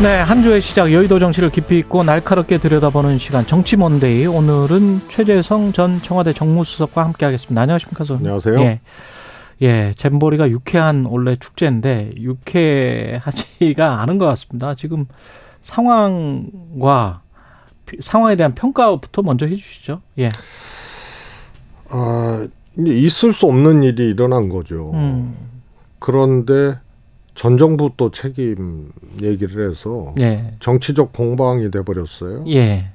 [0.00, 5.72] 네, 한 주의 시작 여의도 정치를 깊이 있고 날카롭게 들여다보는 시간 정치 먼데이 오늘은 최재성
[5.72, 7.60] 전 청와대 정무수석과 함께하겠습니다.
[7.60, 8.60] 안녕하십니까, 선 안녕하세요.
[8.60, 8.80] 예,
[9.60, 14.76] 예, 잼버리가 유쾌한 원래 축제인데 유쾌하지가 않은 것 같습니다.
[14.76, 15.06] 지금
[15.62, 17.22] 상황과
[18.00, 20.00] 상황에 대한 평가부터 먼저 해주시죠.
[20.20, 20.30] 예.
[21.90, 22.46] 아,
[22.78, 24.92] 있을 수 없는 일이 일어난 거죠.
[24.94, 25.34] 음.
[25.98, 26.78] 그런데
[27.38, 28.90] 전 정부 또 책임
[29.22, 30.56] 얘기를 해서 예.
[30.58, 32.44] 정치적 공방이 돼 버렸어요.
[32.48, 32.90] 예.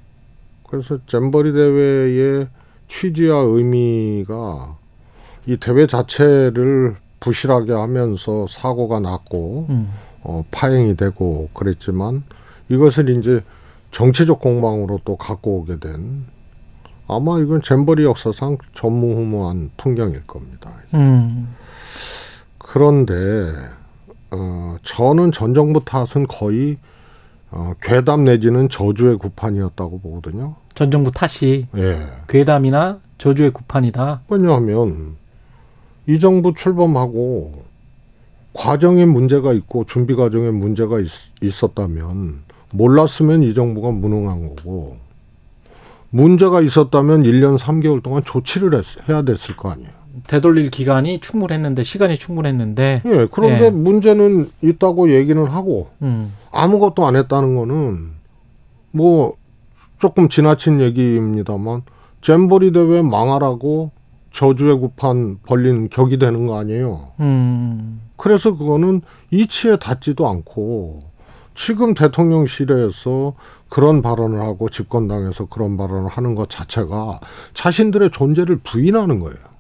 [0.67, 2.47] 그래서 잼버리 대회의
[2.89, 4.75] 취지와 의미가
[5.45, 9.89] 이 대회 자체를 부실하게 하면서 사고가 났고 음.
[10.23, 12.23] 어, 파행이 되고 그랬지만
[12.67, 13.41] 이것을 이제
[13.91, 16.25] 정치적 공방으로 또 갖고 오게 된
[17.07, 20.73] 아마 이건 잼버리 역사상 전무후무한 풍경일 겁니다.
[20.95, 21.55] 음.
[22.57, 23.13] 그런데
[24.35, 26.75] 어, 저는 전 정부 탓은 거의
[27.51, 30.55] 어, 괴담 내지는 저주의 구판이었다고 보거든요.
[30.73, 31.99] 전 정부 탓이 예.
[32.27, 34.23] 괴담이나 저주의 구판이다.
[34.27, 35.17] 왜냐하면
[36.07, 37.63] 이 정부 출범하고
[38.53, 41.09] 과정에 문제가 있고 준비 과정에 문제가 있,
[41.41, 44.97] 있었다면 몰랐으면 이 정부가 무능한 거고
[46.09, 50.02] 문제가 있었다면 1년 3개월 동안 조치를 했, 해야 됐을 거 아니에요.
[50.27, 53.69] 되돌릴 기간이 충분했는데 시간이 충분했는데 예, 그런데 예.
[53.69, 56.33] 문제는 있다고 얘기는 하고 음.
[56.51, 58.11] 아무것도 안 했다는 거는
[58.91, 59.35] 뭐
[59.99, 61.81] 조금 지나친 얘기입니다만
[62.21, 63.91] 잼버리 대회 망하라고
[64.31, 67.11] 저주의 구판 벌린 격이 되는 거 아니에요.
[67.19, 68.01] 음.
[68.15, 70.99] 그래서 그거는 이치에 닿지도 않고
[71.55, 73.33] 지금 대통령실에서
[73.69, 77.19] 그런 발언을 하고 집권당에서 그런 발언을 하는 것 자체가
[77.53, 79.52] 자신들의 존재를 부인하는 거예요.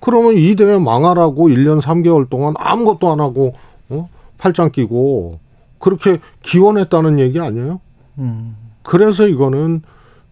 [0.00, 3.54] 그러면 이 대회 망하라고 1년 3개월 동안 아무것도 안 하고
[3.88, 4.08] 어?
[4.38, 5.38] 팔짱 끼고
[5.78, 7.80] 그렇게 기원했다는 얘기 아니에요?
[8.18, 8.56] 음.
[8.82, 9.82] 그래서 이거는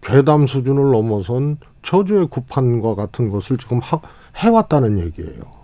[0.01, 3.99] 괴담 수준을 넘어선 저주의 구판과 같은 것을 지금 하,
[4.35, 5.63] 해왔다는 얘기예요.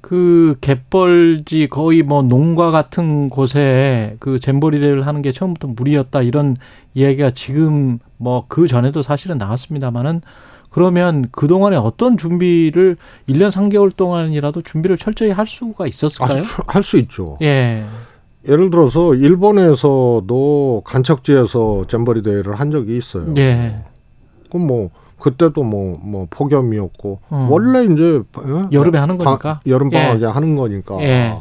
[0.00, 6.56] 그 갯벌지 거의 뭐 농가 같은 곳에 그 잼버리 대회를 하는 게 처음부터 무리였다 이런
[6.94, 10.22] 이야기가 지금 뭐 그 전에도 사실은 나왔습니다만은
[10.86, 12.98] 그러면 그동안에 어떤 준비를
[13.30, 16.42] 1년 3개월 동안이라도 준비를 철저히 할 수가 있었을까요?
[16.66, 17.38] 할 수 있죠.
[17.40, 17.82] 예.
[18.46, 23.24] 예를 들어서 일본에서도 간척지에서 잼버리 대회를 한 적이 있어요.
[23.38, 23.76] 예.
[24.50, 27.48] 그럼 뭐 그때도 뭐뭐 폭염이었고 어.
[27.50, 28.68] 원래 이제 어?
[28.70, 29.60] 여름에 하는 바- 거니까.
[29.66, 29.96] 여름 예.
[29.98, 31.00] 방학에 하는 거니까.
[31.00, 31.38] 예.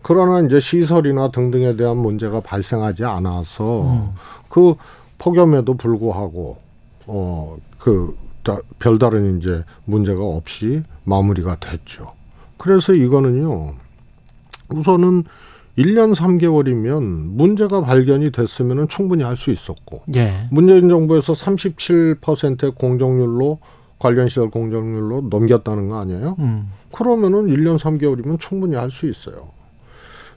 [0.00, 4.08] 그러나 이제 시설이나 등등에 대한 문제가 발생하지 않아서 음.
[4.48, 4.76] 그
[5.18, 6.56] 폭염에도 불구하고
[7.06, 8.16] 어그
[8.78, 12.08] 별다른 이제 문제가 없이 마무리가 됐죠.
[12.56, 13.74] 그래서 이거는요.
[14.70, 15.24] 우선은
[15.78, 17.02] 1년 3개월이면
[17.34, 20.46] 문제가 발견이 됐으면 충분히 할 수 있었고 예.
[20.50, 23.58] 문재인 정부에서 37%의 공정률로
[23.98, 26.36] 관련 시설 공정률로 넘겼다는 거 아니에요?
[26.40, 26.70] 음.
[26.92, 29.36] 그러면은 1년 3개월이면 충분히 할 수 있어요.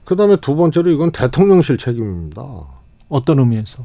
[0.06, 2.44] 그다음에 두 번째로 이건 대통령실 책임입니다.
[3.10, 3.84] 어떤 의미에서?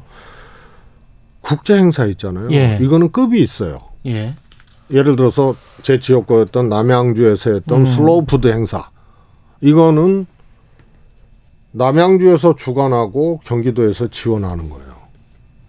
[1.41, 2.49] 국제 행사 있잖아요.
[2.51, 2.77] 예.
[2.79, 3.77] 이거는 급이 있어요.
[4.07, 4.35] 예.
[4.91, 7.85] 예를 들어서 제 지역구였던 남양주에서 했던 음.
[7.85, 8.89] 슬로우 푸드 행사.
[9.61, 10.25] 이거는
[11.71, 14.91] 남양주에서 주관하고 경기도에서 지원하는 거예요.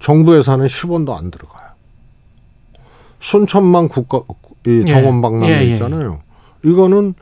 [0.00, 1.62] 정부 예산에 10원도 안 들어가요.
[3.20, 4.22] 순천만 국가
[4.66, 4.84] 이 예.
[4.84, 5.72] 정원 박람회 예, 예.
[5.72, 6.20] 있잖아요.
[6.64, 7.14] 이거는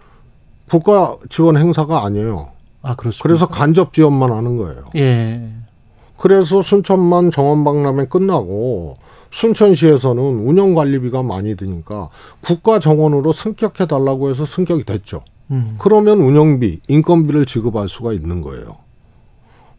[0.69, 2.53] 국가 지원 행사가 아니에요.
[2.83, 3.23] 아, 그렇습니다.
[3.23, 4.85] 그래서 간접 지원만 하는 거예요.
[4.97, 5.51] 예.
[6.17, 8.99] 그래서 순천만 정원 박람회 끝나고
[9.31, 12.09] 순천시에서는 운영관리비가 많이 드니까
[12.41, 15.23] 국가 정원으로 승격해 달라고 해서 승격이 됐죠.
[15.51, 15.77] 음.
[15.79, 18.77] 그러면 운영비, 인건비를 지급할 수가 있는 거예요.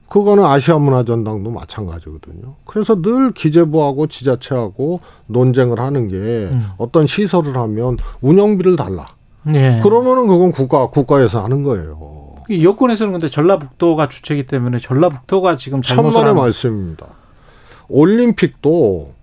[0.09, 2.55] 그거는 아시아 문화전당도 마찬가지거든요.
[2.65, 6.67] 그래서 늘 기재부하고 지자체하고 논쟁을 하는 게 음.
[6.77, 9.15] 어떤 시설을 하면 운영비를 달라.
[9.53, 9.79] 예.
[9.81, 12.33] 그러면은 그건 국가 국가에서 하는 거예요.
[12.49, 17.07] 이 여권에서는 근데 전라북도가 주체이기 때문에 전라북도가 지금 천만의 말씀입니다.
[17.87, 19.13] 올림픽도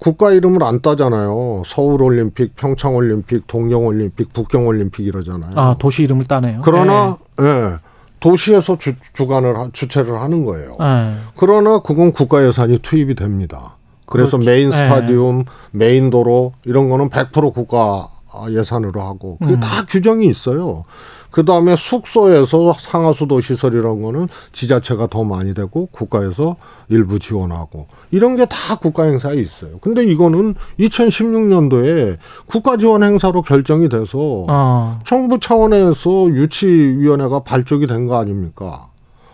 [0.00, 1.62] 국가 이름을 안 따잖아요.
[1.66, 5.52] 서울 올림픽, 평창 올림픽, 동경 올림픽, 북경 올림픽 이러잖아요.
[5.54, 6.62] 아 도시 이름을 따네요.
[6.64, 7.74] 그러나 예,
[8.18, 10.76] 도시에서 주, 주관을 하- 주최를 하는 거예요.
[10.80, 10.84] 예.
[10.84, 11.12] 예.
[11.36, 13.76] 그러나 그건 국가 예산이 투입이 됩니다.
[14.06, 14.50] 그래서 그렇죠.
[14.50, 14.72] 메인 예.
[14.72, 18.08] 스타디움, 메인 도로 이런 거는 100% 국가
[18.48, 19.60] 예산으로 하고 그게 음.
[19.60, 20.84] 다 규정이 있어요.
[21.30, 26.56] 그 다음에 숙소에서 상하수도 시설 이런 거는 지자체가 더 많이 되고 국가에서
[26.88, 29.78] 일부 지원하고 이런 게 다 국가 행사에 있어요.
[29.80, 32.16] 근데 이거는 2016년도에
[32.46, 34.98] 국가 지원 행사로 결정이 돼서 어.
[35.06, 38.88] 정부 차원에서 유치위원회가 발족이 된 거 아닙니까?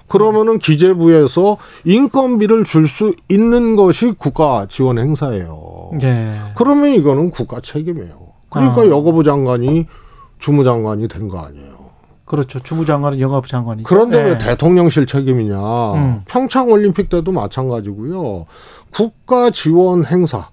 [0.08, 5.90] 그러면은 기재부에서 인건비를 줄 수 있는 것이 국가 지원 행사예요.
[6.02, 6.34] 예.
[6.56, 8.18] 그러면 이거는 국가 책임이에요.
[8.50, 8.86] 그러니까 아.
[8.86, 9.86] 여가부 장관이
[10.38, 11.75] 주무장관이 된 거 아니에요.
[12.26, 12.58] 그렇죠.
[12.60, 13.88] 주무장관은 영업부 장관이죠.
[13.88, 14.38] 그런데 왜 예.
[14.38, 15.92] 대통령실 책임이냐?
[15.94, 16.22] 음.
[16.26, 18.46] 평창 올림픽 때도 마찬가지고요.
[18.90, 20.48] 국가 지원 행사.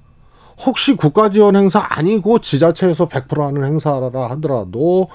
[0.66, 5.08] 혹시 국가 지원 행사 아니고 지자체에서 100% 하는 행사라 하더라도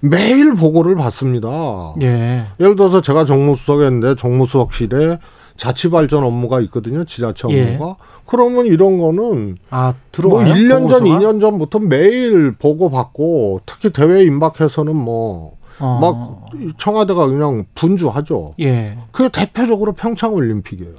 [0.00, 1.94] 매일 보고를 받습니다.
[2.02, 2.44] 예.
[2.60, 5.18] 예를 들어서 제가 정무수석이었는데 정무수석실에
[5.56, 7.04] 자치발전 업무가 있거든요.
[7.04, 7.74] 지자체 예.
[7.76, 7.96] 업무가.
[8.26, 10.54] 그러면 이런 거는 아, 뭐 들어와요.
[10.54, 11.18] 1년 전, 보고서가?
[11.20, 15.98] 2년 전부터 매일 보고 받고 특히 대회 임박해서는 뭐 어.
[16.00, 18.54] 막 청와대가 그냥 분주하죠.
[18.60, 18.96] 예.
[19.10, 20.94] 그게 대표적으로 평창 올림픽이에요.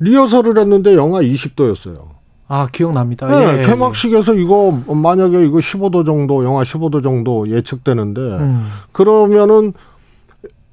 [0.00, 2.14] 리허설을 했는데 영하 20도였어요.
[2.46, 3.26] 아, 기억납니다.
[3.28, 3.66] 네, 예.
[3.66, 8.68] 개막식에서 이거 만약에 이거 15도 정도, 영하 15도 정도 예측되는데 음.
[8.92, 9.72] 그러면은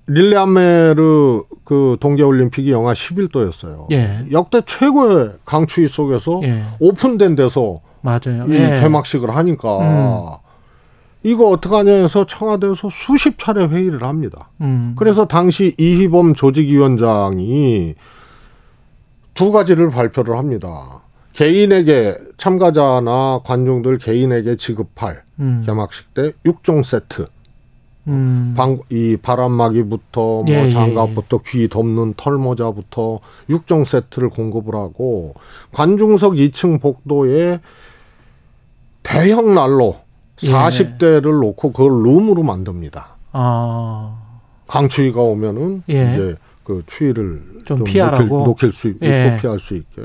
[0.08, 3.90] 릴레 안메르 그 동계 올림픽이 영하 11도였어요.
[3.92, 4.26] 예.
[4.34, 6.64] 역대 최고의 강추위 속에서 예.
[6.82, 8.46] 오픈된 데서 맞아요.
[8.50, 8.82] 이 예.
[8.82, 10.51] 개막식을 하니까 음.
[11.24, 14.50] 이거 어떡하냐 해서 청와대에서 수십 차례 회의를 합니다.
[14.62, 14.96] 음.
[14.98, 17.96] 그래서 당시 이희범 조직위원장이
[19.34, 21.02] 두 가지를 발표를 합니다.
[21.34, 25.64] 개인에게 참가자나 관중들 개인에게 지급할 음.
[25.66, 27.28] 개막식 때 6종 세트.
[28.08, 28.56] 음.
[28.58, 35.36] 방, 이 바람막이부터 뭐 예, 예, 장갑부터 귀 덮는 털모자부터 6종 세트를 공급을 하고
[35.72, 37.60] 관중석 2층 복도에
[39.04, 40.01] 대형 난로 예.
[40.48, 43.16] 40대를 놓고 그걸 룸으로 만듭니다.
[43.34, 44.18] 아.
[44.68, 46.14] 강추위가 오면은 예.
[46.14, 48.24] 이제 그 추위를 좀 좀, 피하라고?
[48.24, 49.38] 녹일, 녹일 수 있고 예.
[49.42, 50.02] 피할 수 있게.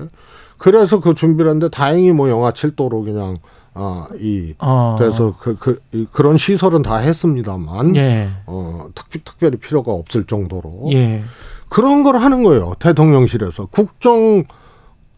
[0.58, 3.36] 그래서 그 준비를 했는데 다행히 뭐 영하 7도로 그냥
[3.74, 4.96] 아이 어.
[4.98, 8.30] 그래서 그, 그, 이- 그런 시설은 다 했습니다만 예.
[8.46, 11.22] 어, 특, 특별히 필요가 없을 정도로 예.
[11.68, 12.74] 그런 걸 하는 거예요.
[12.78, 14.44] 대통령실에서 국정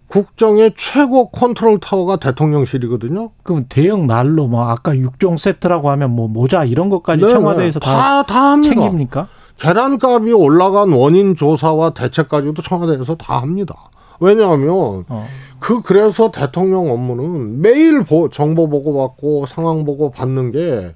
[0.08, 3.30] 국정의 최고 컨트롤 타워가 대통령실이거든요.
[3.42, 7.86] 그럼 대형 난로 뭐 아까 6종 세트라고 하면 뭐 모자 이런 것까지 네, 청와대에서 네.
[7.86, 8.62] 다, 다, 다.
[8.62, 9.28] 챙깁니까?
[9.58, 13.74] 계란값이 올라간 원인 조사와 대책까지도 청와대에서 다 합니다.
[14.20, 15.28] 왜냐하면 어.
[15.58, 20.94] 그 그래서 대통령 업무는 매일 보, 정보 보고 받고 상황 보고 받는 게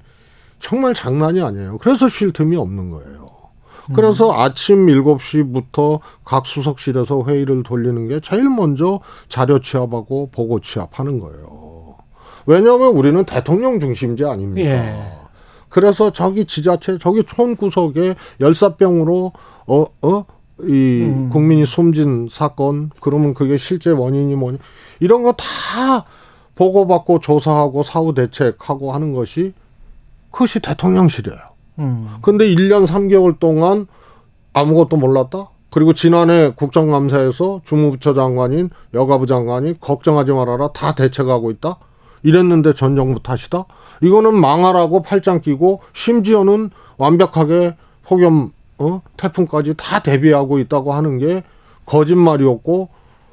[0.59, 1.79] 정말 장난이 아니에요.
[1.79, 3.27] 그래서 쉴 틈이 없는 거예요.
[3.95, 11.97] 그래서 아침 7시부터 각 수석실에서 회의를 돌리는 게 제일 먼저 자료 취합하고 보고 취합하는 거예요.
[12.47, 14.69] 왜냐하면 우리는 대통령 중심제 아닙니까?
[14.69, 15.13] 예.
[15.69, 19.33] 그래서 저기 지자체, 저기 촌 구석에 열사병으로
[19.67, 20.25] 어, 어,
[20.61, 21.31] 이 음.
[21.31, 24.59] 국민이 숨진 사건, 그러면 그게 실제 원인이 뭐냐,
[25.01, 26.05] 이런 거 다
[26.55, 29.53] 보고받고 조사하고 사후 대책하고 하는 것이
[30.31, 31.52] 그것이 대통령실이에요.
[31.79, 32.09] 음.
[32.23, 33.87] 근데 1년 3개월 동안
[34.53, 35.49] 아무것도 몰랐다?
[35.71, 41.77] 그리고 지난해 국정감사에서 주무부처 장관인 여가부 장관이 걱정하지 말아라 다 대책하고 있다?
[42.23, 43.65] 이랬는데 전 정부 탓이다?
[44.03, 49.01] 이거는 망하라고 팔짱 끼고 심지어는 완벽하게 폭염, 어?
[49.17, 51.43] 태풍까지 다 대비하고 있다고 하는 게
[51.87, 52.91] 거짓말이었고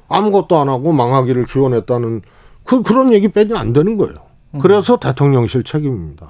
[0.08, 2.22] 아무것도 안 하고 망하기를 기원했다는
[2.64, 4.16] 그, 그런 얘기 빼지 안 되는 거예요.
[4.60, 6.26] 그래서 대통령실 책임입니다.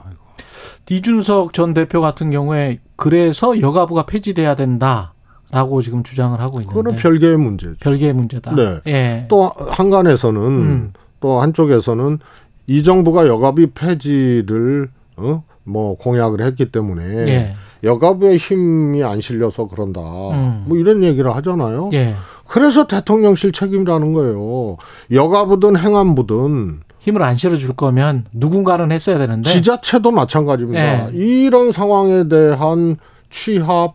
[0.89, 5.15] 이준석 전 대표 같은 경우에 그래서 여가부가 폐지돼야 된다
[5.51, 7.75] 라고 지금 주장을 하고 있는데 그거는 별개의 문제죠.
[7.81, 8.55] 별개의 문제다.
[8.55, 8.81] 네.
[8.87, 9.27] 예.
[9.29, 10.93] 또 한간에서는 음.
[11.19, 12.19] 또 한쪽에서는
[12.67, 15.43] 이 정부가 여가비 폐지를 어?
[15.65, 17.55] 뭐 공약을 했기 때문에 예.
[17.83, 20.01] 여가부의 힘이 안 실려서 그런다.
[20.01, 20.65] 음.
[20.67, 21.91] 뭐 이런 얘기를 하잖아요.
[21.95, 22.15] 예.
[22.47, 24.77] 그래서 대통령실 책임이라는 거예요.
[25.13, 31.09] 여가부든 행안부든 힘을 안 실어줄 거면 누군가는 했어야 되는데 지자체도 마찬가지입니다.
[31.09, 31.11] 네.
[31.15, 32.97] 이런 상황에 대한
[33.31, 33.95] 취합,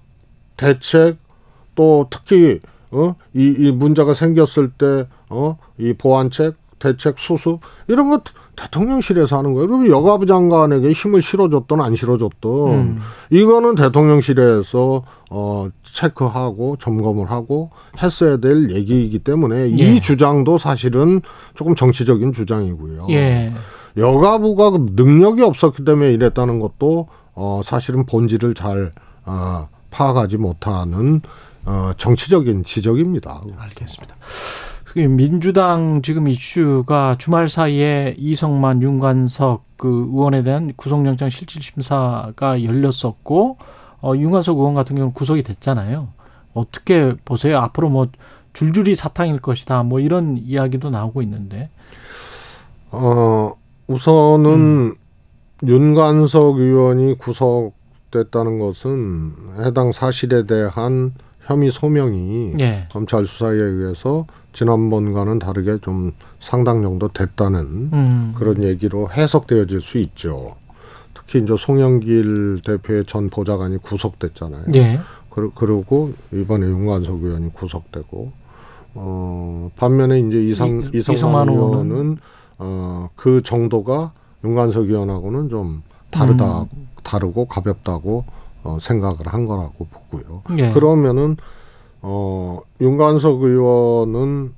[0.57, 1.17] 대책,
[1.75, 2.59] 또 특히
[2.91, 3.15] 어?
[3.33, 5.57] 이, 이 문제가 생겼을 때 어?
[5.77, 8.21] 이 보완책, 대책, 수습 이런 거
[8.55, 9.67] 대통령실에서 하는 거예요.
[9.67, 12.99] 그럼 여가부 장관에게 힘을 실어줬든 안 실어줬든 음.
[13.29, 19.67] 이거는 대통령실에서 어, 체크하고 점검을 하고 했어야 될 얘기이기 때문에 예.
[19.67, 21.21] 이 주장도 사실은
[21.55, 23.07] 조금 정치적인 주장이고요.
[23.09, 23.53] 예.
[23.97, 28.91] 여가부가 그 능력이 없었기 때문에 이랬다는 것도 어 사실은 본질을 잘
[29.25, 31.21] 어, 파악하지 못하는
[31.65, 33.41] 어 정치적인 지적입니다.
[33.57, 34.15] 알겠습니다.
[34.95, 43.57] 그 민주당 지금 이슈가 주말 사이에 이성만, 윤관석 그 의원에 대한 구속영장 실질심사가 열렸었고
[44.01, 46.07] 어, 윤관석 의원 같은 경우는 구속이 됐잖아요.
[46.53, 47.57] 어떻게 보세요?
[47.57, 48.07] 앞으로 뭐
[48.53, 49.83] 줄줄이 사탕일 것이다.
[49.83, 51.69] 뭐 이런 이야기도 나오고 있는데.
[52.91, 53.53] 어
[53.87, 54.95] 우선은
[55.61, 62.87] 윤관석 의원이 구속됐다는 것은 해당 사실에 대한 혐의 소명이 예.
[62.93, 64.25] 검찰 수사에 의해서
[64.65, 67.59] 지난번과는 다르게 좀 상당 정도 됐다는
[67.91, 68.33] 음.
[68.37, 70.55] 그런 얘기로 해석되어질 수 있죠.
[71.13, 74.63] 특히 이제 송영길 대표의 전 보좌관이 구속됐잖아요.
[74.75, 74.99] 예.
[75.55, 78.31] 그리고 이번에 윤관석 의원이 구속되고
[78.93, 82.17] 어 반면에 이제 이상 이- 이성만 의원은
[82.57, 84.13] 어그 정도가
[84.45, 86.87] 윤관석 의원하고는 좀 다르다 음.
[87.03, 88.23] 다르고 가볍다고
[88.63, 90.43] 어 생각을 한 거라고 보고요.
[90.57, 90.71] 예.
[90.71, 91.35] 그러면은
[92.07, 94.53] 어 윤관석 의원은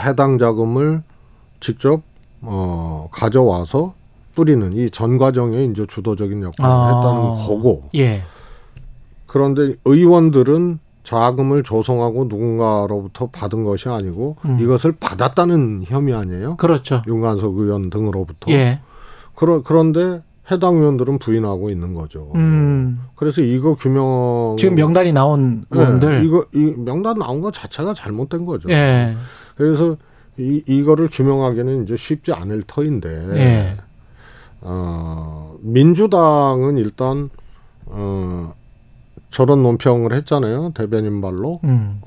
[0.00, 1.02] 해당 자금을
[1.58, 2.00] 직접
[2.42, 3.94] 어 가져와서
[4.36, 6.86] 뿌리는 이 전 과정에 이제 주도적인 역할을 아.
[6.86, 8.22] 했다는 거고 예.
[9.26, 14.58] 그런데 의원들은 자금을 조성하고 누군가로부터 받은 것이 아니고 음.
[14.60, 16.56] 이것을 받았다는 혐의 아니에요?
[16.56, 17.02] 그렇죠.
[17.06, 18.50] 윤관석 의원 등으로부터.
[18.52, 18.80] 예.
[19.34, 22.30] 그러, 그런데 해당 의원들은 부인하고 있는 거죠.
[22.34, 23.00] 음.
[23.14, 26.24] 그래서 이거 규명 지금 명단이 나온 네, 의원들.
[26.24, 28.68] 이거 이 명단 나온 것 자체가 잘못된 거죠.
[28.70, 29.16] 예.
[29.56, 29.96] 그래서
[30.36, 33.76] 이 이거를 규명하기는 이제 쉽지 않을 터인데 예.
[34.60, 37.30] 어, 민주당은 일단
[37.86, 38.52] 어,
[39.30, 42.00] 저런 논평을 했잖아요 대변인 발로 음.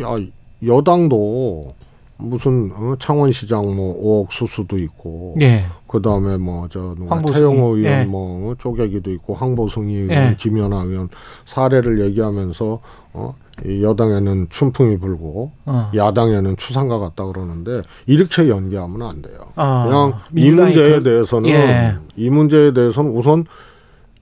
[0.00, 0.16] 야,
[0.64, 1.74] 여당도
[2.16, 5.66] 무슨 어, 창원시장 뭐 5억 수수도 있고 예.
[5.88, 8.04] 그 다음에 뭐 저 누가 태영호 의원 예.
[8.04, 10.36] 뭐 쪼개기도 있고 황보승이 의원, 예.
[10.38, 11.08] 김연아 의원
[11.44, 12.80] 사례를 얘기하면서
[13.12, 15.90] 어, 이 여당에는 춘풍이 불고 어.
[15.94, 19.38] 야당에는 추상과 같다 그러는데 이렇게 연기하면 안 돼요.
[19.54, 21.94] 아, 그냥 이 문제에 그- 대해서는 예.
[22.16, 23.44] 이 문제에 대해서는 우선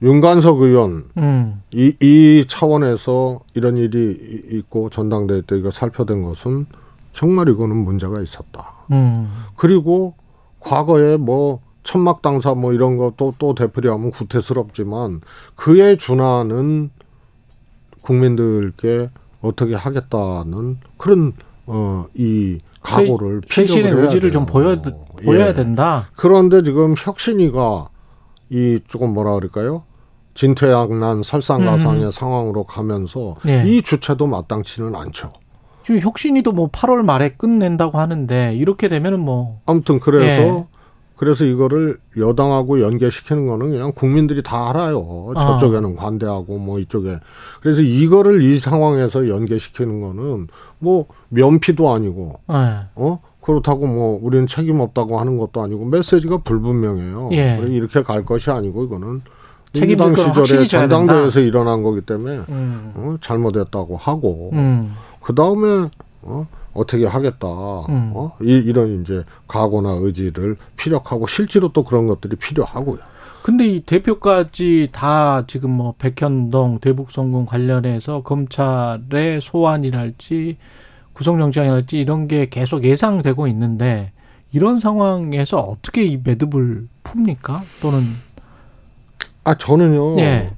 [0.01, 1.61] 윤관석 의원 음.
[1.71, 4.17] 이, 이 차원에서 이런 일이
[4.51, 6.67] 이- 있고 전당대회 때 이거 살펴된 것은
[7.11, 8.73] 정말 이거는 문제가 있었다.
[8.91, 9.29] 음.
[9.55, 10.13] 그리고
[10.65, 15.21] 과거에 뭐 천막 당사 뭐 이런 거또또 되풀이하면 구태스럽지만
[15.55, 16.89] 그에 준하는
[18.01, 19.09] 국민들께
[19.41, 21.33] 어떻게 하겠다는 그런
[21.67, 24.53] 어이 각오를 쇄신의 의지를 좀 돼요.
[24.53, 24.75] 보여
[25.23, 25.53] 보여야 예.
[25.53, 26.09] 된다.
[26.15, 27.89] 그런데 지금 혁신이가
[28.49, 29.81] 이 조금 뭐라 그럴까요?
[30.33, 33.49] 진퇴양난 설상가상의 상황으로 가면서 음.
[33.49, 33.63] 예.
[33.65, 35.31] 이 주체도 마땅치는 않죠.
[35.85, 40.65] 지금 혁신이도 뭐 8월 말에 끝낸다고 하는데 이렇게 되면은 뭐 아무튼 그래서 예.
[41.15, 45.31] 그래서 이거를 여당하고 연계시키는 거는 그냥 국민들이 다 알아요.
[45.35, 45.45] 아.
[45.45, 47.19] 저쪽에는 관대하고 뭐 이쪽에.
[47.61, 50.47] 그래서 이거를 이 상황에서 연계시키는 거는
[50.79, 52.87] 뭐 면피도 아니고 예.
[52.95, 57.29] 어 그렇다고 뭐 우리는 책임 없다고 하는 것도 아니고 메시지가 불분명해요.
[57.33, 57.63] 예.
[57.69, 59.21] 이렇게 갈 것이 아니고 이거는
[59.79, 62.93] 확실히 시절에 져야 전당대회에서 일어난 거기 때문에 음.
[62.95, 64.95] 어, 잘못했다고 하고 음.
[65.25, 65.89] 그 다음에
[66.21, 67.47] 어, 어떻게 하겠다.
[67.47, 68.11] 음.
[68.13, 68.37] 어?
[68.43, 72.99] 이, 이런 이제 각오나 의지를 피력하고 실제로 또 그런 것들이 필요하고요.
[73.41, 80.57] 근데 이 대표까지 다 지금 뭐 백현동 대북송금 관련해서 검찰의 소환이랄지
[81.13, 84.11] 구속영장이랄지 이런 게 계속 예상되고 있는데
[84.51, 87.61] 이런 상황에서 어떻게 이 매듭을 풉니까?
[87.81, 88.15] 또는
[89.43, 90.19] 아 저는요.
[90.19, 90.51] 예.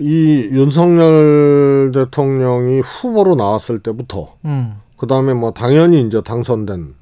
[0.00, 4.76] 이 윤석열 대통령이 후보로 나왔을 때부터 음.
[4.96, 6.94] 그 다음에 뭐 당연히 이제 당선된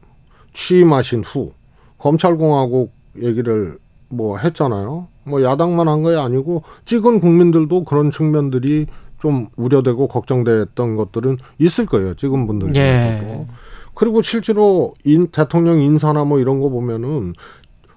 [0.52, 1.52] 취임하신 후
[1.98, 3.78] 검찰공화국 얘기를
[4.08, 5.08] 뭐 했잖아요.
[5.24, 8.86] 뭐 야당만 한 게 아니고 찍은 국민들도 그런 측면들이
[9.20, 12.14] 좀 우려되고 걱정됐던 것들은 있을 거예요.
[12.14, 13.28] 찍은 분들 중에서도.
[13.28, 13.46] 예.
[13.94, 17.34] 그리고 실제로 인, 대통령 인사나 뭐 이런 거 보면은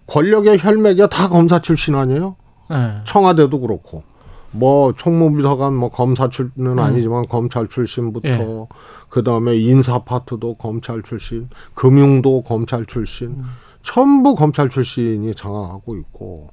[0.08, 2.36] 권력의 혈맥이 다 검사 출신 아니에요?
[2.72, 3.04] 예.
[3.06, 4.04] 청와대도 그렇고
[4.52, 8.32] 뭐 총무비서관 뭐 검사 출신은 아니지만 검찰 출신부터 음.
[8.32, 8.68] 예.
[9.10, 13.44] 그 다음에 인사 파트도 검찰 출신, 금융도 검찰 출신, 음.
[13.84, 16.50] 전부 검찰 출신이 장악하고 있고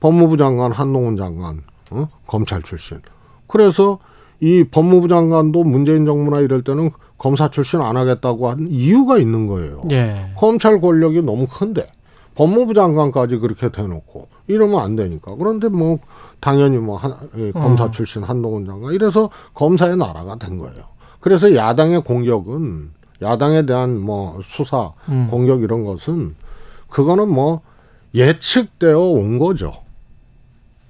[0.00, 2.08] 법무부 장관 한동훈 장관 어?
[2.26, 2.98] 검찰 출신.
[3.46, 3.98] 그래서
[4.40, 9.82] 이 법무부 장관도 문재인 정부나 이럴 때는 검사 출신 안 하겠다고 한 이유가 있는 거예요.
[9.92, 10.32] 예.
[10.36, 11.86] 검찰 권력이 너무 큰데
[12.34, 15.98] 법무부 장관까지 그렇게 대놓고 이러면 안 되니까 그런데 뭐
[16.40, 17.90] 당연히 뭐 한, 예, 검사 어.
[17.90, 20.84] 출신 한동훈 장관 이래서 검사의 나라가 된 거예요.
[21.20, 25.28] 그래서 야당의 공격은 야당에 대한 뭐 수사 음.
[25.30, 26.34] 공격 이런 것은
[26.88, 27.60] 그거는 뭐
[28.14, 29.72] 예측되어 온 거죠.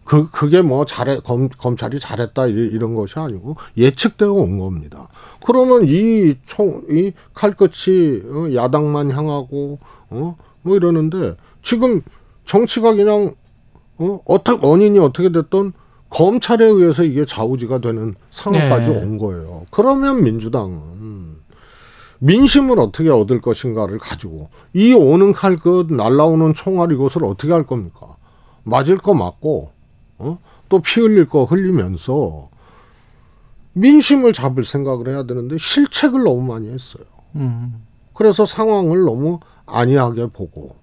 [0.05, 5.09] 그 그게 뭐 잘해 검, 검찰이 잘했다 이- 이런 것이 아니고 예측되어 온 겁니다.
[5.45, 9.79] 그러면 이 총이 칼끝이 어, 야당만 향하고
[10.11, 12.03] 어 뭐 이러는데 지금
[12.45, 13.35] 정치가 그냥
[13.99, 15.73] 어 어떻게 원인이 어떻게 됐던
[16.11, 18.97] 검찰에 의해서 이게 좌우지가 되는 상황까지 네.
[19.03, 19.67] 온 거예요.
[19.71, 21.37] 그러면 민주당은
[22.19, 28.17] 민심을 어떻게 얻을 것인가를 가지고 이 오는 칼끝 날라오는 총알 이것을 어떻게 할 겁니까?
[28.63, 29.73] 맞을 거 맞고
[30.19, 30.39] 어?
[30.69, 32.49] 또 피 흘릴 거 흘리면서
[33.75, 37.05] 민심을 잡을 생각을 해야 되는데 실책을 너무 많이 했어요.
[37.37, 37.83] 음.
[38.15, 39.41] 그래서 상황을 너무
[39.73, 40.77] 안이하게 보고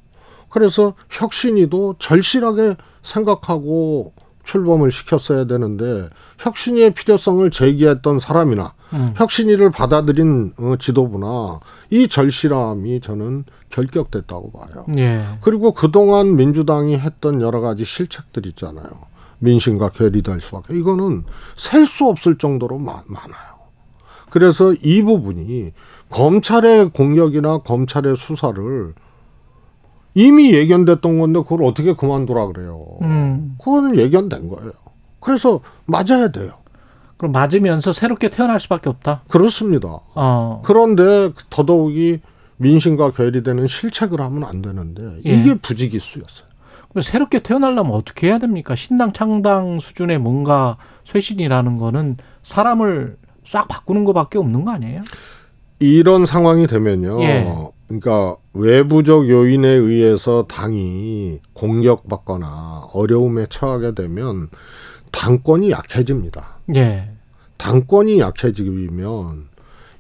[0.50, 9.14] 그래서 혁신이도 절실하게 생각하고 출범을 시켰어야 되는데 혁신이의 필요성을 제기했던 사람이나 음.
[9.16, 11.60] 혁신이를 받아들인 어, 지도부나
[11.92, 14.86] 이 절실함이 저는 결격됐다고 봐요.
[14.98, 15.24] 예.
[15.42, 18.90] 그리고 그동안 민주당이 했던 여러 가지 실책들 있잖아요.
[19.38, 20.76] 민심과 괴리될 수밖에.
[20.76, 21.24] 이거는
[21.56, 23.60] 셀 수 없을 정도로 마- 많아요.
[24.32, 25.72] 그래서 이 부분이
[26.10, 28.94] 검찰의 공격이나 검찰의 수사를
[30.16, 32.86] 이미 예견됐던 건데 그걸 어떻게 그만두라 그래요.
[33.02, 33.56] 음.
[33.60, 34.72] 그거는 예견된 거예요.
[35.20, 36.54] 그래서 맞아야 돼요.
[37.18, 39.24] 그럼 맞으면서 새롭게 태어날 수밖에 없다.
[39.28, 40.00] 그렇습니다.
[40.16, 40.62] 어.
[40.66, 42.22] 그런데 더더욱이
[42.58, 45.30] 민심과 괴리되는 실책을 하면 안 되는데 예.
[45.30, 46.48] 이게 부지기수였어요.
[46.90, 48.76] 그럼 새롭게 태어나려면 어떻게 해야 됩니까?
[48.76, 55.02] 신당 창당 수준의 뭔가 쇄신이라는 거는 사람을 싹 바꾸는 것밖에 없는 거 아니에요?
[55.80, 57.22] 이런 상황이 되면요.
[57.24, 57.54] 예.
[57.88, 64.50] 그러니까 외부적 요인에 의해서 당이 공격받거나 어려움에 처하게 되면
[65.12, 66.58] 당권이 약해집니다.
[66.76, 67.10] 예.
[67.58, 69.48] 당권이 약해지면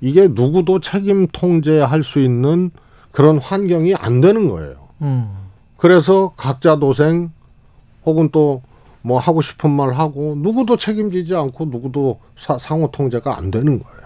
[0.01, 2.71] 이게 누구도 책임 통제할 수 있는
[3.12, 4.75] 그런 환경이 안 되는 거예요.
[5.01, 5.29] 음.
[5.77, 7.31] 그래서 각자 도생
[8.05, 8.62] 혹은 또
[9.01, 13.98] 뭐 하고 싶은 말 하고 누구도 책임지지 않고 누구도 사- 상호 통제가 안 되는 거예요.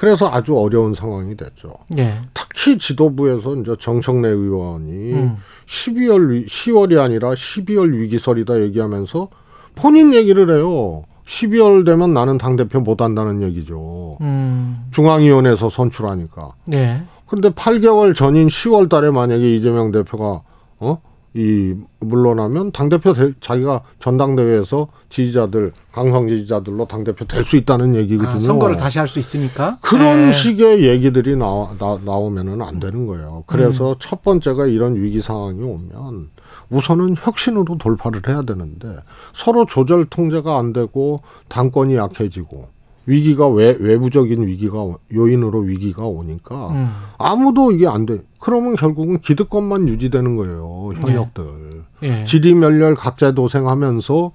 [0.00, 1.74] 그래서 아주 어려운 상황이 됐죠.
[1.98, 2.20] 예.
[2.32, 5.36] 특히 지도부에서 이제 정청래 의원이 음.
[5.66, 9.28] 12월 위- 10월이 아니라 12월 위기설이다 얘기하면서
[9.74, 11.02] 본인 얘기를 해요.
[11.26, 14.12] 12월 되면 나는 당 대표 못 한다는 얘기죠.
[14.22, 14.86] 음.
[14.90, 16.52] 중앙위원회에서 선출하니까.
[16.72, 17.02] 예.
[17.26, 20.40] 근데 8개월 전인 10월 달에 만약에 이재명 대표가
[20.80, 20.98] 어?
[21.34, 28.34] 이 물러나면 당 대표 자기가 전당대회에서 지지자들 강성 지지자들로 당 대표 될 수 있다는 얘기거든요.
[28.34, 29.78] 아, 선거를 다시 할 수 있으니까.
[29.80, 30.32] 그런 예.
[30.32, 33.38] 식의 얘기들이 나와, 나, 나오면은 안 되는 거예요.
[33.38, 33.42] 음.
[33.46, 36.30] 그래서 첫 번째가 이런 위기 상황이 오면
[36.70, 38.96] 우선은 혁신으로 돌파를 해야 되는데
[39.32, 42.68] 서로 조절 통제가 안 되고 당권이 약해지고
[43.10, 46.90] 위기가 외, 외부적인 위기가 오- 요인으로 위기가 오니까 음.
[47.18, 48.20] 아무도 이게 안 돼.
[48.38, 50.90] 그러면 결국은 기득권만 유지되는 거예요.
[51.00, 51.84] 현역들.
[52.04, 52.24] 예.
[52.24, 54.30] 지리멸렬 각자 도생하면서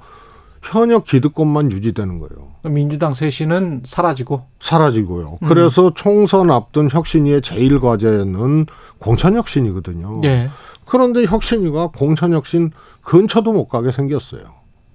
[0.61, 2.49] 현역 기득권만 유지되는 거예요.
[2.63, 4.43] 민주당 쇄신은 사라지고.
[4.59, 5.37] 사라지고요.
[5.41, 5.47] 음.
[5.47, 8.65] 그래서 총선 앞둔 혁신위의 제일 과제는
[8.99, 10.21] 공천 혁신이거든요.
[10.25, 10.49] 예.
[10.85, 12.71] 그런데 혁신위가 공천 혁신
[13.03, 14.41] 근처도 못 가게 생겼어요.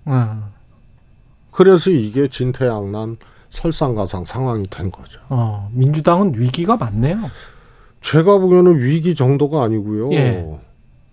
[0.08, 0.42] 음.
[1.50, 3.16] 그래서 이게 진퇴양난
[3.50, 5.20] 설상가상 상황이 된 거죠.
[5.28, 7.18] 어, 민주당은 위기가 많네요.
[8.00, 10.12] 제가 보기에는 위기 정도가 아니고요.
[10.12, 10.48] 예.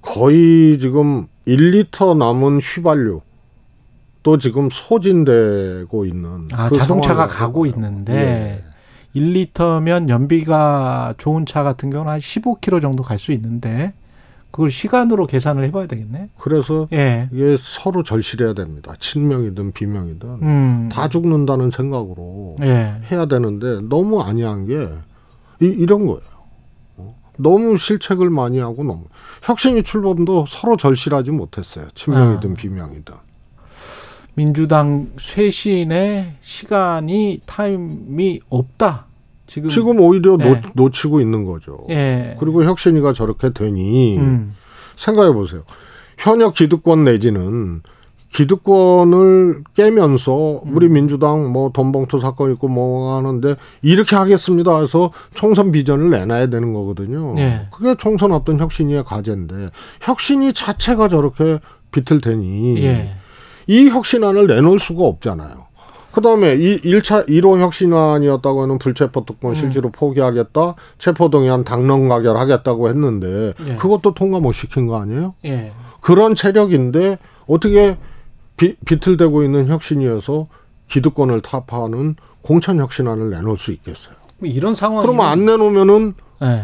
[0.02, 3.22] 거의 지금 1리터 남은 휘발유
[4.24, 7.28] 또 지금 소진되고 있는 아, 그 자동차가.
[7.28, 8.64] 가고 있는데
[9.16, 9.20] 예.
[9.20, 13.94] 1리터면 연비가 좋은 차 같은 경우는 한 15km 정도 갈 수 있는데
[14.58, 16.32] 그걸 시간으로 계산을 해봐야 되겠네.
[16.40, 17.30] 그래서 예.
[17.32, 18.96] 이게 서로 절실해야 됩니다.
[18.98, 20.90] 친명이든 비명이든 음.
[20.92, 23.00] 다 죽는다는 생각으로 예.
[23.12, 24.90] 해야 되는데 너무 아니한 게
[25.62, 26.22] 이, 이런 거예요.
[26.96, 27.16] 어?
[27.38, 29.04] 너무 실책을 많이 하고 너무
[29.44, 31.90] 혁신이 출범도 서로 절실하지 못했어요.
[31.94, 32.54] 친명이든 아.
[32.56, 33.14] 비명이든.
[34.34, 39.07] 민주당 쇄신의 시간이 타임이 없다.
[39.48, 40.62] 지금 지금 오히려 예.
[40.76, 41.80] 놓, 치고 있는 거죠.
[41.90, 42.36] 예.
[42.40, 44.56] 그리고 혁신이가 저렇게 되니 음.
[44.98, 45.62] 생각해 보세요.
[46.18, 47.82] 현역 기득권 내지는
[48.34, 50.76] 기득권을 깨면서 음.
[50.76, 56.74] 우리 민주당 뭐 돈봉투 사건 있고 뭐 하는데 이렇게 하겠습니다 해서 총선 비전을 내놔야 되는
[56.74, 57.34] 거거든요.
[57.36, 57.68] 네.
[57.72, 59.70] 그게 총선 어떤 혁신이의 과제인데
[60.02, 61.60] 혁신이 자체가 저렇게
[61.92, 63.16] 비틀대니 예.
[63.68, 65.67] 이 혁신안을 내놓을 수가 없잖아요.
[66.18, 69.56] 그다음에 이 1차 1호 혁신안이었다고 하는 불체포 특권 음.
[69.56, 70.74] 실제로 포기하겠다.
[70.98, 73.76] 체포동의안 당론 가결하겠다고 했는데 예.
[73.76, 75.36] 그것도 통과 못 시킨 거 아니에요?
[75.46, 75.72] 예.
[76.02, 77.98] 그런 체력인데 어떻게
[78.56, 80.48] 비, 비틀대고 있는 혁신이어서
[80.88, 84.16] 기득권을 타파하는 공천 혁신안을 내놓을 수 있겠어요.
[84.40, 86.64] 뭐 이런 상황이 그러면 안 내놓으면은 예.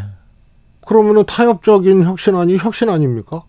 [0.83, 3.43] 그러면은 타협적인 혁신안이 혁신 아닙니까?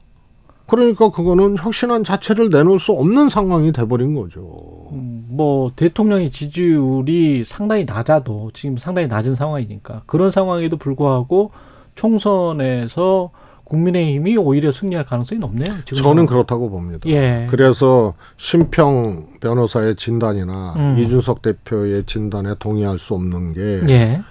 [0.66, 4.88] 그러니까 그거는 혁신안 자체를 내놓을 수 없는 상황이 돼버린 거죠.
[4.92, 11.50] 음, 뭐 대통령의 지지율이 상당히 낮아도 지금 상당히 낮은 상황이니까 그런 상황에도 불구하고
[11.94, 13.30] 총선에서
[13.64, 15.74] 국민의힘이 오히려 승리할 가능성이 높네요.
[15.84, 16.26] 지금 저는.
[16.26, 17.08] 그렇다고 봅니다.
[17.08, 17.46] 예.
[17.50, 20.98] 그래서 심평 변호사의 진단이나 음.
[20.98, 24.22] 이준석 대표의 진단에 동의할 수 없는 게 예.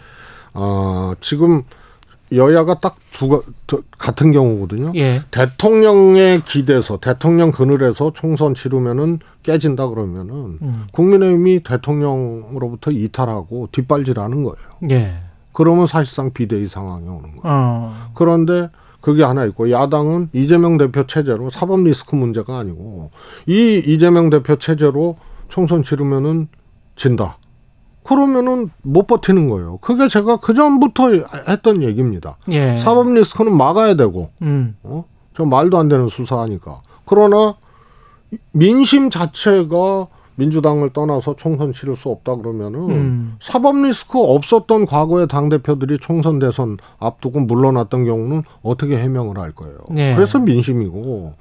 [0.54, 1.64] 어, 지금
[2.36, 3.44] 여야가 딱 두
[3.98, 4.92] 같은 경우거든요.
[4.96, 5.22] 예.
[5.32, 10.88] 대통령의 기대서 대통령 그늘에서 총선 치르면은 깨진다 그러면은 음.
[10.92, 14.58] 국민의힘이 대통령으로부터 이탈하고 뒷발질하는 거예요.
[14.92, 15.22] 예.
[15.54, 17.42] 그러면 사실상 비대위 상황이 오는 거예요.
[17.44, 18.12] 어.
[18.16, 18.70] 그런데
[19.00, 23.12] 그게 하나 있고 야당은 이재명 대표 체제로 사법 리스크 문제가 아니고
[23.46, 25.18] 이 이재명 대표 체제로
[25.50, 26.48] 총선 치르면은
[26.96, 27.38] 진다.
[28.04, 29.78] 그러면은 못 버티는 거예요.
[29.78, 31.12] 그게 제가 그 전부터
[31.48, 32.38] 했던 얘기입니다.
[32.52, 32.78] 예.
[32.78, 34.76] 사법 리스크는 막아야 되고, 음.
[34.84, 35.06] 어?
[35.36, 36.82] 저 말도 안 되는 수사하니까.
[37.06, 37.56] 그러나
[38.52, 43.38] 민심 자체가 민주당을 떠나서 총선 치를 수 없다 그러면은 음.
[43.40, 49.78] 사법 리스크 없었던 과거의 당 대표들이 총선 대선 앞두고 물러났던 경우는 어떻게 해명을 할 거예요.
[49.96, 50.16] 예.
[50.16, 51.34] 그래서 민심이고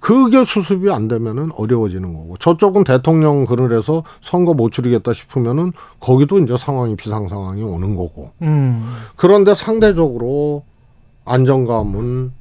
[0.00, 6.56] 그게 수습이 안 되면은 어려워지는 거고 저쪽은 대통령 그늘에서 선거 못 치르겠다 싶으면은 거기도 이제
[6.56, 8.84] 상황이 비상 상황이 오는 거고 음.
[9.16, 10.64] 그런데 상대적으로
[11.24, 12.32] 안정감은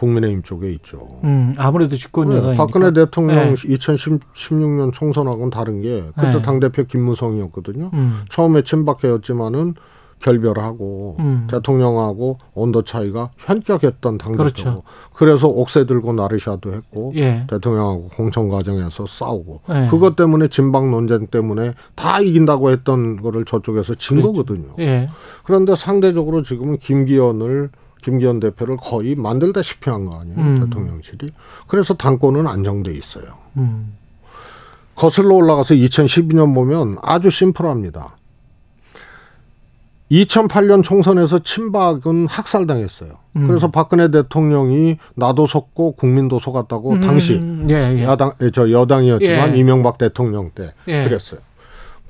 [0.00, 1.20] 국민의힘 쪽에 있죠.
[1.24, 1.52] 음.
[1.58, 2.64] 아무래도 집권 네, 여당이니까.
[2.64, 3.54] 박근혜 대통령 네.
[3.54, 6.42] 2016년 총선하고는 다른 게 그때 네.
[6.42, 7.90] 당 대표 김무성이었거든요.
[7.92, 8.22] 음.
[8.30, 9.74] 처음에 친박계였지만은
[10.20, 11.46] 결별하고 음.
[11.50, 14.82] 대통령하고 온도 차이가 현격했던 당 그렇죠.
[15.14, 17.46] 그래서 옥새 들고 나르샤도 했고 예.
[17.48, 19.88] 대통령하고 공천 과정에서 싸우고 네.
[19.90, 24.32] 그것 때문에 진박 논쟁 때문에 다 이긴다고 했던 거를 저쪽에서 진 그렇죠.
[24.32, 24.74] 거거든요.
[24.78, 25.08] 예.
[25.44, 27.70] 그런데 상대적으로 지금은 김기현을
[28.02, 30.60] 김기현 대표를 거의 만들다시피 한 거 아니에요 음.
[30.64, 31.28] 대통령실이
[31.66, 33.24] 그래서 당권은 안정돼 있어요.
[33.58, 33.94] 음.
[34.94, 38.16] 거슬러 올라가서 2012년 보면 아주 심플합니다.
[40.10, 43.12] 2008년 총선에서 친박은 학살당했어요.
[43.36, 43.46] 음.
[43.46, 47.66] 그래서 박근혜 대통령이 나도 속고 국민도 속았다고 당시 음.
[47.70, 48.04] 예, 예.
[48.04, 49.58] 야당 에, 저 여당이었지만 예.
[49.58, 51.04] 이명박 대통령 때 예.
[51.04, 51.40] 그랬어요.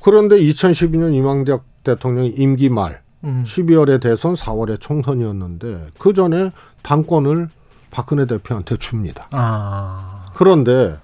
[0.02, 3.44] 그런데 2012년 이명박 대통령 임기 말 음.
[3.46, 7.48] 12월에 대선 4월에 총선이었는데 그 전에 당권을
[7.90, 9.28] 박근혜 대표한테 줍니다.
[9.32, 10.26] 아.
[10.34, 10.94] 그런데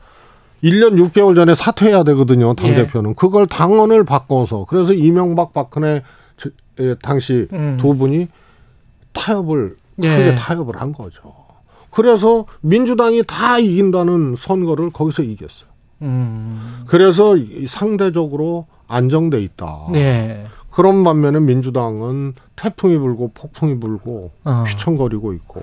[0.64, 2.54] 1년 6개월 전에 사퇴해야 되거든요.
[2.54, 2.74] 당 예.
[2.74, 6.04] 대표는 그걸 당원을 바꿔서 그래서 이명박 박근혜 저- 예,
[7.03, 7.77] 당시 음.
[7.81, 8.29] 두 분이
[9.12, 10.09] 타협을 예.
[10.17, 11.21] 크게 타협을 한 거죠.
[11.91, 15.69] 그래서 민주당이 다 이긴다는 선거를 거기서 이겼어요.
[16.03, 16.85] 음.
[16.87, 19.87] 그래서 이- 상대적으로 안정돼 있다.
[19.93, 20.47] 네.
[20.71, 24.65] 그런 반면에 민주당은 태풍이 불고 폭풍이 불고 어.
[24.69, 25.61] 휘청거리고 있고.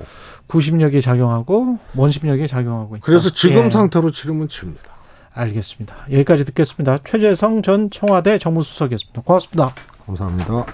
[0.47, 3.05] 구심력이 작용하고 원심력이 작용하고 있다.
[3.05, 3.69] 그래서 지금 예.
[3.69, 4.81] 상태로 치르면 칩니다.
[5.35, 5.95] 알겠습니다.
[6.11, 6.97] 여기까지 듣겠습니다.
[7.03, 9.21] 최재성 전 청와대 정무수석이었습니다.
[9.21, 9.73] 고맙습니다.
[10.07, 10.65] 감사합니다.